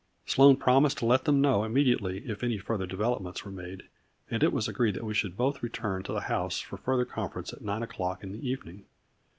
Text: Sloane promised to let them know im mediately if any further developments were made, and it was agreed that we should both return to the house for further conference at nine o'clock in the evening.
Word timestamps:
Sloane 0.25 0.57
promised 0.57 0.97
to 0.97 1.05
let 1.05 1.25
them 1.25 1.41
know 1.41 1.63
im 1.63 1.73
mediately 1.73 2.23
if 2.25 2.41
any 2.41 2.57
further 2.57 2.87
developments 2.87 3.45
were 3.45 3.51
made, 3.51 3.83
and 4.31 4.41
it 4.41 4.51
was 4.51 4.67
agreed 4.67 4.95
that 4.95 5.05
we 5.05 5.13
should 5.13 5.37
both 5.37 5.61
return 5.61 6.01
to 6.01 6.11
the 6.11 6.21
house 6.21 6.57
for 6.57 6.77
further 6.77 7.05
conference 7.05 7.53
at 7.53 7.61
nine 7.61 7.83
o'clock 7.83 8.23
in 8.23 8.31
the 8.31 8.49
evening. 8.49 8.85